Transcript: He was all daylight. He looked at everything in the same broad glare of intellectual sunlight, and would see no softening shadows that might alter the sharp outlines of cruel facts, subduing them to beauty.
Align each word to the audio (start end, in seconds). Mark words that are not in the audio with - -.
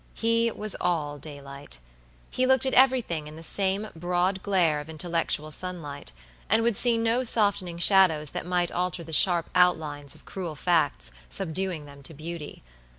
He 0.15 0.49
was 0.49 0.75
all 0.81 1.19
daylight. 1.19 1.77
He 2.31 2.47
looked 2.47 2.65
at 2.65 2.73
everything 2.73 3.27
in 3.27 3.35
the 3.35 3.43
same 3.43 3.89
broad 3.95 4.41
glare 4.41 4.79
of 4.79 4.89
intellectual 4.89 5.51
sunlight, 5.51 6.11
and 6.49 6.63
would 6.63 6.75
see 6.75 6.97
no 6.97 7.23
softening 7.23 7.77
shadows 7.77 8.31
that 8.31 8.47
might 8.47 8.71
alter 8.71 9.03
the 9.03 9.13
sharp 9.13 9.47
outlines 9.53 10.15
of 10.15 10.25
cruel 10.25 10.55
facts, 10.55 11.11
subduing 11.29 11.85
them 11.85 12.01
to 12.01 12.15
beauty. 12.15 12.63